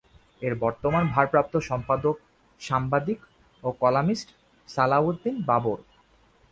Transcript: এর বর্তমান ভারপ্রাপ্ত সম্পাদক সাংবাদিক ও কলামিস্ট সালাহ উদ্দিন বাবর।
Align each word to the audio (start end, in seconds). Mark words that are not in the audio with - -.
এর 0.41 0.53
বর্তমান 0.55 1.03
ভারপ্রাপ্ত 1.15 1.53
সম্পাদক 1.69 2.15
সাংবাদিক 2.61 3.19
ও 3.63 3.67
কলামিস্ট 3.81 4.27
সালাহ 4.69 5.01
উদ্দিন 5.09 5.35
বাবর। 5.49 5.79